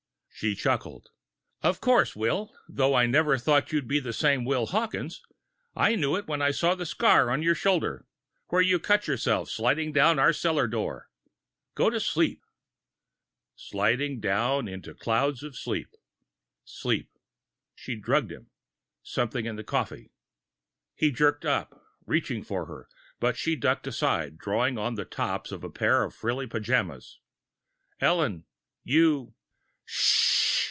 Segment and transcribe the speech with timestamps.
[0.33, 1.09] She chuckled.
[1.61, 2.51] "Of course, Will.
[2.67, 5.21] Though I never thought you'd be the same Will Hawkes.
[5.75, 8.07] I knew it when I saw that scar on your shoulder,
[8.47, 11.11] where you cut yourself sliding down our cellar door.
[11.75, 12.41] Go to sleep."
[13.55, 15.89] Sliding down, sliding down into clouds of sleep.
[16.65, 17.11] Sleep!
[17.75, 18.49] She'd drugged him!
[19.03, 20.11] Something in the coffee!
[20.95, 22.89] He jerked up, reaching for her,
[23.19, 27.19] but she ducked aside, drawing on the tops to a pair of frilly pajamas.
[27.99, 28.45] "Ellen,
[28.83, 29.35] you"
[29.93, 30.31] "Shh!"